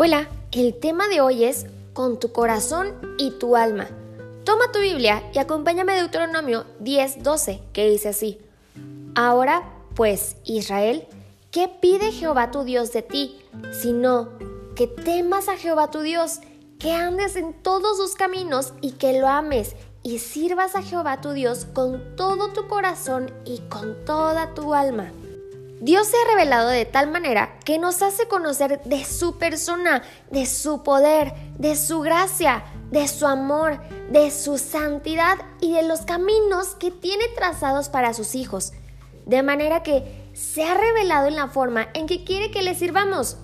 Hola, 0.00 0.28
el 0.52 0.78
tema 0.78 1.08
de 1.08 1.20
hoy 1.20 1.42
es 1.42 1.66
con 1.92 2.20
tu 2.20 2.30
corazón 2.30 2.94
y 3.18 3.32
tu 3.32 3.56
alma. 3.56 3.88
Toma 4.44 4.70
tu 4.70 4.78
Biblia 4.78 5.28
y 5.34 5.40
acompáñame 5.40 5.92
a 5.94 5.96
Deuteronomio 5.96 6.66
10:12, 6.78 7.60
que 7.72 7.90
dice 7.90 8.10
así: 8.10 8.38
Ahora, 9.16 9.68
pues, 9.96 10.36
Israel, 10.44 11.08
¿qué 11.50 11.66
pide 11.66 12.12
Jehová 12.12 12.52
tu 12.52 12.62
Dios 12.62 12.92
de 12.92 13.02
ti? 13.02 13.40
Sino 13.72 14.28
que 14.76 14.86
temas 14.86 15.48
a 15.48 15.56
Jehová 15.56 15.90
tu 15.90 16.02
Dios, 16.02 16.38
que 16.78 16.92
andes 16.92 17.34
en 17.34 17.52
todos 17.52 17.96
sus 17.96 18.14
caminos 18.14 18.74
y 18.80 18.92
que 18.92 19.18
lo 19.18 19.26
ames 19.26 19.74
y 20.04 20.20
sirvas 20.20 20.76
a 20.76 20.82
Jehová 20.82 21.20
tu 21.20 21.32
Dios 21.32 21.66
con 21.72 22.14
todo 22.14 22.52
tu 22.52 22.68
corazón 22.68 23.32
y 23.44 23.58
con 23.68 24.04
toda 24.04 24.54
tu 24.54 24.74
alma. 24.74 25.10
Dios 25.80 26.08
se 26.08 26.16
ha 26.16 26.30
revelado 26.30 26.68
de 26.70 26.84
tal 26.84 27.10
manera 27.10 27.56
que 27.64 27.78
nos 27.78 28.02
hace 28.02 28.26
conocer 28.26 28.82
de 28.84 29.04
su 29.04 29.38
persona, 29.38 30.02
de 30.30 30.44
su 30.46 30.82
poder, 30.82 31.32
de 31.56 31.76
su 31.76 32.00
gracia, 32.00 32.64
de 32.90 33.06
su 33.06 33.26
amor, 33.26 33.78
de 34.10 34.30
su 34.32 34.58
santidad 34.58 35.38
y 35.60 35.72
de 35.72 35.84
los 35.84 36.00
caminos 36.00 36.74
que 36.80 36.90
tiene 36.90 37.24
trazados 37.36 37.88
para 37.88 38.12
sus 38.12 38.34
hijos. 38.34 38.72
De 39.24 39.42
manera 39.42 39.82
que 39.84 40.30
se 40.32 40.64
ha 40.64 40.74
revelado 40.74 41.28
en 41.28 41.36
la 41.36 41.48
forma 41.48 41.88
en 41.94 42.06
que 42.06 42.24
quiere 42.24 42.50
que 42.50 42.62
le 42.62 42.74
sirvamos. 42.74 43.36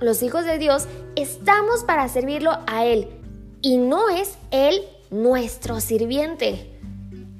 Los 0.00 0.22
hijos 0.22 0.44
de 0.44 0.58
Dios 0.58 0.86
estamos 1.16 1.84
para 1.84 2.08
servirlo 2.08 2.50
a 2.66 2.84
Él 2.84 3.08
y 3.62 3.78
no 3.78 4.10
es 4.10 4.36
Él 4.50 4.82
nuestro 5.10 5.80
sirviente. 5.80 6.78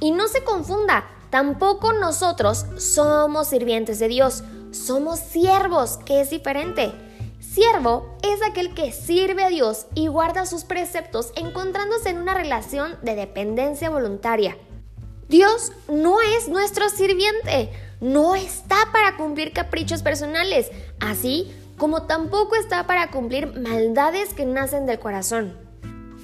Y 0.00 0.12
no 0.12 0.28
se 0.28 0.42
confunda, 0.44 1.06
Tampoco 1.30 1.92
nosotros 1.92 2.66
somos 2.78 3.48
sirvientes 3.48 3.98
de 3.98 4.08
Dios, 4.08 4.44
somos 4.70 5.18
siervos, 5.18 5.98
que 6.04 6.20
es 6.20 6.30
diferente. 6.30 6.92
Siervo 7.40 8.16
es 8.22 8.40
aquel 8.42 8.74
que 8.74 8.92
sirve 8.92 9.44
a 9.44 9.48
Dios 9.48 9.86
y 9.94 10.06
guarda 10.06 10.46
sus 10.46 10.64
preceptos 10.64 11.32
encontrándose 11.36 12.10
en 12.10 12.18
una 12.18 12.34
relación 12.34 12.96
de 13.02 13.14
dependencia 13.14 13.90
voluntaria. 13.90 14.56
Dios 15.28 15.72
no 15.88 16.20
es 16.20 16.48
nuestro 16.48 16.88
sirviente, 16.88 17.70
no 18.00 18.34
está 18.34 18.76
para 18.92 19.16
cumplir 19.16 19.52
caprichos 19.52 20.02
personales, 20.02 20.70
así 21.00 21.52
como 21.76 22.04
tampoco 22.04 22.56
está 22.56 22.86
para 22.86 23.10
cumplir 23.10 23.58
maldades 23.60 24.34
que 24.34 24.46
nacen 24.46 24.86
del 24.86 24.98
corazón. 24.98 25.56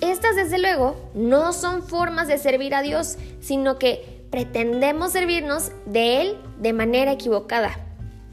Estas, 0.01 0.37
desde 0.37 0.59
luego, 0.59 0.97
no 1.15 1.53
son 1.53 1.83
formas 1.83 2.29
de 2.29 2.39
servir 2.39 2.75
a 2.75 2.83
Dios, 2.83 3.17
sino 3.41 3.79
que 3.79 4.14
pretendemos 4.35 5.13
servirnos 5.13 5.71
de 5.87 6.21
Él 6.21 6.39
de 6.59 6.73
manera 6.73 7.13
equivocada. 7.13 7.79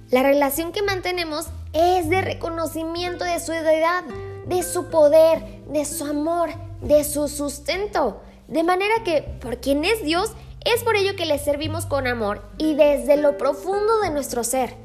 La 0.09 0.23
relación 0.23 0.71
que 0.71 0.81
mantenemos 0.81 1.45
es 1.73 2.09
de 2.09 2.21
reconocimiento 2.21 3.23
de 3.23 3.39
su 3.39 3.51
deidad, 3.51 4.03
de 4.47 4.63
su 4.63 4.89
poder, 4.89 5.43
de 5.67 5.85
su 5.85 6.05
amor, 6.05 6.49
de 6.81 7.03
su 7.03 7.27
sustento. 7.27 8.19
De 8.47 8.63
manera 8.63 8.95
que, 9.05 9.21
por 9.21 9.59
quien 9.59 9.85
es 9.85 10.03
Dios, 10.03 10.31
es 10.65 10.83
por 10.83 10.95
ello 10.95 11.15
que 11.15 11.27
le 11.27 11.37
servimos 11.37 11.85
con 11.85 12.07
amor 12.07 12.41
y 12.57 12.73
desde 12.73 13.15
lo 13.17 13.37
profundo 13.37 14.01
de 14.01 14.09
nuestro 14.09 14.43
ser. 14.43 14.75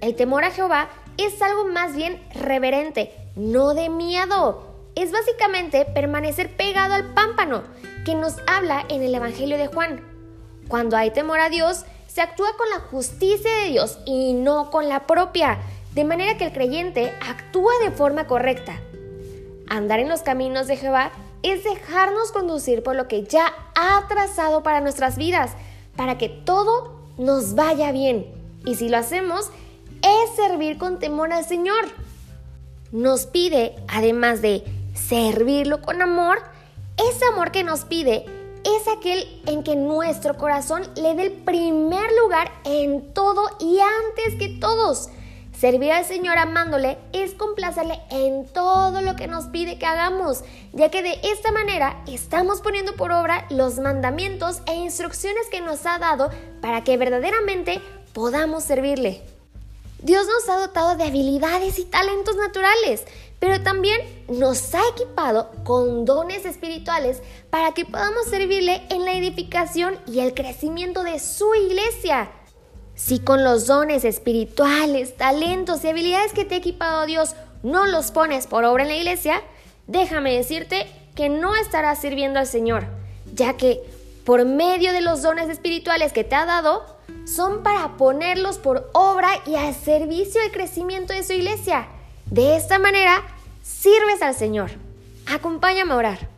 El 0.00 0.14
temor 0.14 0.44
a 0.44 0.52
Jehová 0.52 0.90
es 1.16 1.42
algo 1.42 1.66
más 1.66 1.96
bien 1.96 2.22
reverente, 2.34 3.12
no 3.34 3.74
de 3.74 3.88
miedo. 3.88 4.76
Es 4.94 5.10
básicamente 5.10 5.86
permanecer 5.86 6.56
pegado 6.56 6.94
al 6.94 7.14
pámpano 7.14 7.64
que 8.04 8.14
nos 8.14 8.36
habla 8.46 8.86
en 8.88 9.02
el 9.02 9.12
Evangelio 9.12 9.58
de 9.58 9.66
Juan. 9.66 10.11
Cuando 10.68 10.96
hay 10.96 11.10
temor 11.10 11.40
a 11.40 11.48
Dios, 11.48 11.84
se 12.06 12.20
actúa 12.20 12.48
con 12.56 12.68
la 12.70 12.80
justicia 12.90 13.50
de 13.62 13.70
Dios 13.70 13.98
y 14.04 14.34
no 14.34 14.70
con 14.70 14.88
la 14.88 15.06
propia, 15.06 15.58
de 15.94 16.04
manera 16.04 16.36
que 16.36 16.44
el 16.44 16.52
creyente 16.52 17.12
actúa 17.26 17.72
de 17.82 17.90
forma 17.90 18.26
correcta. 18.26 18.80
Andar 19.68 20.00
en 20.00 20.08
los 20.08 20.22
caminos 20.22 20.66
de 20.66 20.76
Jehová 20.76 21.12
es 21.42 21.64
dejarnos 21.64 22.32
conducir 22.32 22.82
por 22.82 22.96
lo 22.96 23.08
que 23.08 23.24
ya 23.24 23.52
ha 23.74 24.06
trazado 24.08 24.62
para 24.62 24.80
nuestras 24.80 25.16
vidas, 25.16 25.52
para 25.96 26.18
que 26.18 26.28
todo 26.28 27.00
nos 27.18 27.54
vaya 27.54 27.92
bien. 27.92 28.26
Y 28.64 28.74
si 28.74 28.88
lo 28.88 28.98
hacemos, 28.98 29.50
es 30.02 30.36
servir 30.36 30.78
con 30.78 30.98
temor 30.98 31.32
al 31.32 31.44
Señor. 31.44 31.84
Nos 32.90 33.26
pide, 33.26 33.74
además 33.88 34.42
de 34.42 34.62
servirlo 34.94 35.80
con 35.80 36.02
amor, 36.02 36.38
ese 37.10 37.24
amor 37.24 37.50
que 37.50 37.64
nos 37.64 37.84
pide 37.84 38.26
es 38.82 38.88
aquel 38.88 39.42
en 39.46 39.62
que 39.62 39.76
nuestro 39.76 40.36
corazón 40.36 40.82
le 40.96 41.14
dé 41.14 41.22
el 41.22 41.32
primer 41.32 42.10
lugar 42.20 42.50
en 42.64 43.12
todo 43.14 43.42
y 43.60 43.78
antes 43.78 44.34
que 44.38 44.48
todos. 44.60 45.08
Servir 45.56 45.92
al 45.92 46.04
Señor 46.04 46.38
amándole 46.38 46.98
es 47.12 47.34
complacerle 47.34 48.00
en 48.10 48.46
todo 48.46 49.00
lo 49.00 49.14
que 49.14 49.28
nos 49.28 49.46
pide 49.46 49.78
que 49.78 49.86
hagamos, 49.86 50.42
ya 50.72 50.90
que 50.90 51.02
de 51.02 51.20
esta 51.22 51.52
manera 51.52 52.02
estamos 52.08 52.60
poniendo 52.60 52.94
por 52.94 53.12
obra 53.12 53.46
los 53.50 53.78
mandamientos 53.78 54.62
e 54.66 54.74
instrucciones 54.74 55.46
que 55.50 55.60
nos 55.60 55.86
ha 55.86 55.98
dado 55.98 56.30
para 56.60 56.82
que 56.82 56.96
verdaderamente 56.96 57.80
podamos 58.12 58.64
servirle. 58.64 59.22
Dios 60.00 60.26
nos 60.26 60.48
ha 60.48 60.58
dotado 60.58 60.96
de 60.96 61.04
habilidades 61.04 61.78
y 61.78 61.84
talentos 61.84 62.34
naturales, 62.34 63.04
pero 63.42 63.60
también 63.60 64.00
nos 64.28 64.72
ha 64.72 64.82
equipado 64.94 65.50
con 65.64 66.04
dones 66.04 66.44
espirituales 66.44 67.20
para 67.50 67.72
que 67.72 67.84
podamos 67.84 68.26
servirle 68.26 68.82
en 68.88 69.04
la 69.04 69.14
edificación 69.14 69.98
y 70.06 70.20
el 70.20 70.32
crecimiento 70.32 71.02
de 71.02 71.18
su 71.18 71.52
iglesia. 71.56 72.30
Si 72.94 73.18
con 73.18 73.42
los 73.42 73.66
dones 73.66 74.04
espirituales, 74.04 75.16
talentos 75.16 75.82
y 75.82 75.88
habilidades 75.88 76.32
que 76.32 76.44
te 76.44 76.54
ha 76.54 76.58
equipado 76.58 77.04
Dios 77.04 77.34
no 77.64 77.86
los 77.86 78.12
pones 78.12 78.46
por 78.46 78.62
obra 78.62 78.84
en 78.84 78.90
la 78.90 78.96
iglesia, 78.96 79.42
déjame 79.88 80.36
decirte 80.36 80.86
que 81.16 81.28
no 81.28 81.56
estarás 81.56 82.00
sirviendo 82.00 82.38
al 82.38 82.46
Señor, 82.46 82.86
ya 83.34 83.56
que 83.56 83.82
por 84.24 84.44
medio 84.44 84.92
de 84.92 85.00
los 85.00 85.20
dones 85.20 85.48
espirituales 85.48 86.12
que 86.12 86.22
te 86.22 86.36
ha 86.36 86.46
dado, 86.46 86.86
son 87.26 87.64
para 87.64 87.96
ponerlos 87.96 88.58
por 88.58 88.88
obra 88.92 89.30
y 89.46 89.56
al 89.56 89.74
servicio 89.74 90.40
del 90.40 90.52
crecimiento 90.52 91.12
de 91.12 91.24
su 91.24 91.32
iglesia. 91.32 91.88
De 92.32 92.56
esta 92.56 92.78
manera, 92.78 93.22
sirves 93.60 94.22
al 94.22 94.34
Señor. 94.34 94.70
Acompáñame 95.26 95.92
a 95.92 95.96
orar. 95.96 96.30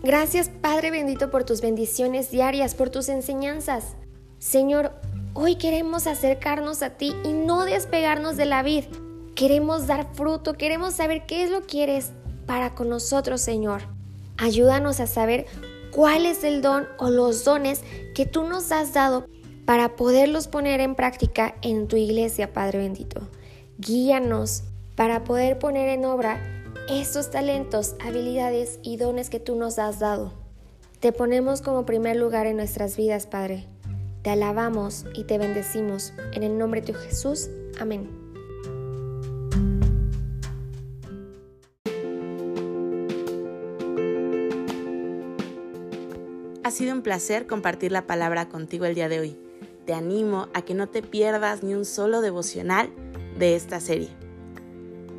Gracias 0.00 0.48
Padre 0.48 0.92
bendito 0.92 1.32
por 1.32 1.42
tus 1.42 1.60
bendiciones 1.60 2.30
diarias, 2.30 2.76
por 2.76 2.90
tus 2.90 3.08
enseñanzas. 3.08 3.96
Señor, 4.38 4.92
hoy 5.34 5.56
queremos 5.56 6.06
acercarnos 6.06 6.84
a 6.84 6.90
ti 6.90 7.16
y 7.24 7.32
no 7.32 7.64
despegarnos 7.64 8.36
de 8.36 8.44
la 8.44 8.62
vid. 8.62 8.84
Queremos 9.34 9.88
dar 9.88 10.14
fruto, 10.14 10.54
queremos 10.54 10.94
saber 10.94 11.26
qué 11.26 11.42
es 11.42 11.50
lo 11.50 11.62
que 11.62 11.66
quieres 11.66 12.12
para 12.46 12.76
con 12.76 12.88
nosotros, 12.88 13.40
Señor. 13.40 13.82
Ayúdanos 14.38 15.00
a 15.00 15.08
saber 15.08 15.46
cuál 15.90 16.26
es 16.26 16.44
el 16.44 16.62
don 16.62 16.86
o 16.96 17.10
los 17.10 17.42
dones 17.42 17.82
que 18.14 18.24
tú 18.24 18.44
nos 18.44 18.70
has 18.70 18.92
dado 18.92 19.26
para 19.64 19.96
poderlos 19.96 20.46
poner 20.46 20.78
en 20.78 20.94
práctica 20.94 21.56
en 21.60 21.88
tu 21.88 21.96
iglesia, 21.96 22.52
Padre 22.52 22.78
bendito. 22.78 23.28
Guíanos 23.78 24.62
para 25.00 25.24
poder 25.24 25.58
poner 25.58 25.88
en 25.88 26.04
obra 26.04 26.38
estos 26.86 27.30
talentos, 27.30 27.94
habilidades 28.04 28.78
y 28.82 28.98
dones 28.98 29.30
que 29.30 29.40
tú 29.40 29.56
nos 29.56 29.78
has 29.78 29.98
dado. 29.98 30.34
Te 30.98 31.10
ponemos 31.10 31.62
como 31.62 31.86
primer 31.86 32.16
lugar 32.16 32.46
en 32.46 32.58
nuestras 32.58 32.98
vidas, 32.98 33.26
Padre. 33.26 33.64
Te 34.20 34.28
alabamos 34.28 35.06
y 35.14 35.24
te 35.24 35.38
bendecimos. 35.38 36.12
En 36.34 36.42
el 36.42 36.58
nombre 36.58 36.82
de 36.82 36.92
Jesús. 36.92 37.48
Amén. 37.80 38.10
Ha 46.62 46.70
sido 46.70 46.92
un 46.92 47.00
placer 47.00 47.46
compartir 47.46 47.90
la 47.90 48.06
palabra 48.06 48.50
contigo 48.50 48.84
el 48.84 48.94
día 48.94 49.08
de 49.08 49.20
hoy. 49.20 49.38
Te 49.86 49.94
animo 49.94 50.48
a 50.52 50.60
que 50.60 50.74
no 50.74 50.90
te 50.90 51.00
pierdas 51.00 51.62
ni 51.62 51.72
un 51.72 51.86
solo 51.86 52.20
devocional 52.20 52.90
de 53.38 53.56
esta 53.56 53.80
serie. 53.80 54.10